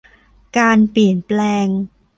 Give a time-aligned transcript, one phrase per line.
[0.57, 1.67] การเปลี่ยนแปลง